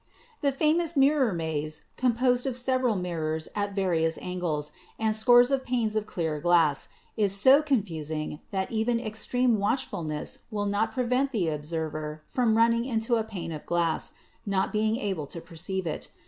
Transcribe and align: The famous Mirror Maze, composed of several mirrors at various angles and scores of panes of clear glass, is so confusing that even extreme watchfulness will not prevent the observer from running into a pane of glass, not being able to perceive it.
The 0.41 0.51
famous 0.51 0.97
Mirror 0.97 1.33
Maze, 1.33 1.83
composed 1.95 2.47
of 2.47 2.57
several 2.57 2.95
mirrors 2.95 3.47
at 3.55 3.75
various 3.75 4.17
angles 4.19 4.71
and 4.97 5.15
scores 5.15 5.51
of 5.51 5.63
panes 5.63 5.95
of 5.95 6.07
clear 6.07 6.39
glass, 6.39 6.89
is 7.15 7.35
so 7.35 7.61
confusing 7.61 8.39
that 8.49 8.71
even 8.71 8.99
extreme 8.99 9.59
watchfulness 9.59 10.39
will 10.49 10.65
not 10.65 10.91
prevent 10.91 11.31
the 11.31 11.49
observer 11.49 12.23
from 12.27 12.57
running 12.57 12.85
into 12.85 13.17
a 13.17 13.23
pane 13.23 13.51
of 13.51 13.63
glass, 13.67 14.15
not 14.43 14.73
being 14.73 14.95
able 14.97 15.27
to 15.27 15.39
perceive 15.39 15.85
it. 15.85 16.07